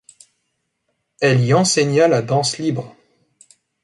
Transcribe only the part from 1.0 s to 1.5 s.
Elle